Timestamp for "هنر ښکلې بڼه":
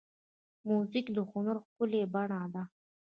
1.31-2.41